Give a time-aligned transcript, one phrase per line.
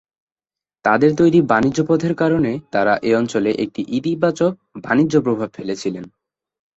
[0.85, 4.51] তাদের তৈরি বাণিজ্য পথের কারণে তারা-এঅঞ্চলে একটি ইতিবাচক
[4.83, 5.95] বাণিজ্য প্রভাব ফেলেছিল।